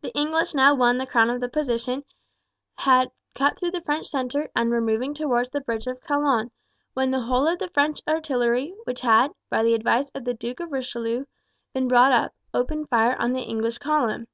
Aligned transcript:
The 0.00 0.16
English 0.16 0.54
now 0.54 0.76
won 0.76 0.96
the 0.98 1.06
crown 1.08 1.28
of 1.28 1.40
the 1.40 1.48
position, 1.48 2.04
had 2.76 3.10
cut 3.34 3.58
through 3.58 3.72
the 3.72 3.80
French 3.80 4.06
centre, 4.06 4.48
and 4.54 4.70
were 4.70 4.80
moving 4.80 5.12
forward 5.12 5.26
towards 5.32 5.50
the 5.50 5.60
bridge 5.60 5.88
of 5.88 6.00
Calonne, 6.02 6.52
when 6.94 7.10
the 7.10 7.22
whole 7.22 7.48
of 7.48 7.58
the 7.58 7.66
French 7.68 8.00
artillery, 8.06 8.76
which 8.84 9.00
had, 9.00 9.32
by 9.48 9.64
the 9.64 9.74
advice 9.74 10.08
of 10.10 10.24
the 10.24 10.34
Duke 10.34 10.60
of 10.60 10.70
Richelieu, 10.70 11.24
been 11.74 11.88
brought 11.88 12.12
up, 12.12 12.32
opened 12.54 12.90
fire 12.90 13.16
on 13.18 13.32
the 13.32 13.40
English 13.42 13.78
column. 13.78 14.28